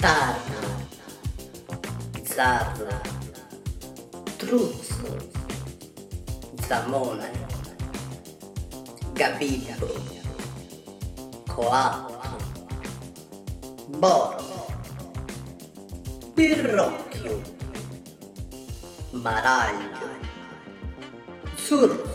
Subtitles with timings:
[0.00, 0.60] Tarna,
[2.24, 3.02] Zarra,
[4.38, 5.12] Truzzo,
[6.66, 7.28] Zamona,
[9.12, 9.88] Gabibbo,
[11.46, 12.38] Coatto,
[13.88, 14.66] Borgo,
[16.34, 17.42] Pirrocchio,
[19.12, 20.08] Baraglio,
[21.56, 22.08] Zurro,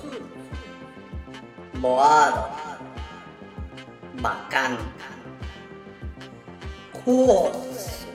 [1.74, 2.50] Boaro,
[4.16, 5.25] Bacanca,
[7.06, 8.08] Cuozzo,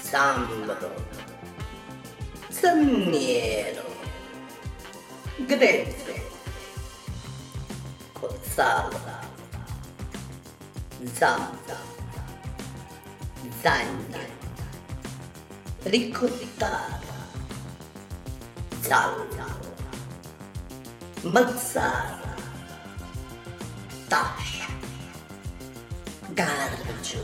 [0.00, 0.94] Zambro,
[2.50, 3.82] Zanniero,
[5.44, 6.14] Grezzo,
[8.12, 9.18] Cozzala,
[11.14, 11.78] Zampa,
[13.60, 14.24] Zagna,
[15.82, 17.00] Ricottara,
[18.82, 19.58] Zalla,
[21.22, 22.36] Mazzara,
[24.08, 24.69] Tascia,
[26.40, 27.22] Gargio,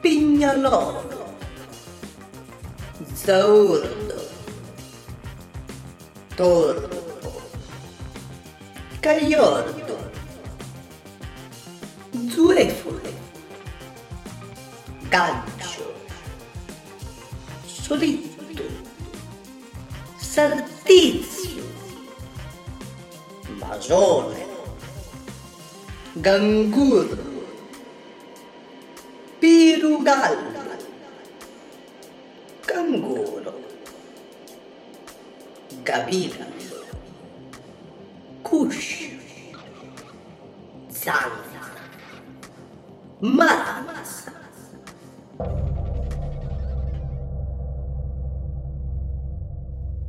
[0.00, 1.36] Pignalolo,
[3.14, 4.20] Zaurdo,
[6.34, 7.42] Torpo,
[9.00, 9.96] Cagliordo,
[12.28, 13.14] Zuefole,
[15.08, 15.94] Gancio,
[17.64, 18.64] Solitto,
[20.18, 21.62] Sartizio,
[23.60, 24.44] Masone,
[26.14, 27.25] Ganguro,
[30.06, 30.78] Pirugalla,
[32.64, 33.60] Canguro,
[35.82, 36.46] Gavina,
[38.40, 39.16] Cuscio,
[40.86, 41.72] Zanna,
[43.18, 44.32] Maranza.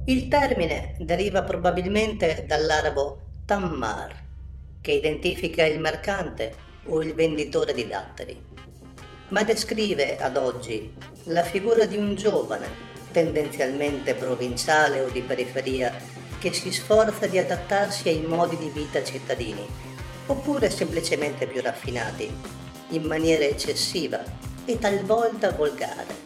[0.06, 4.26] Il termine deriva probabilmente dall'arabo tammar,
[4.80, 6.54] che identifica il mercante
[6.86, 8.46] o il venditore di datteri,
[9.30, 10.94] ma descrive ad oggi
[11.26, 12.68] la figura di un giovane,
[13.12, 15.94] tendenzialmente provinciale o di periferia,
[16.40, 19.66] che si sforza di adattarsi ai modi di vita cittadini,
[20.28, 22.32] oppure semplicemente più raffinati,
[22.90, 24.24] in maniera eccessiva
[24.66, 26.26] e talvolta volgare.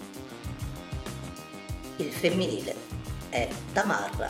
[1.98, 2.76] Il femminile
[3.30, 4.30] è tamarra.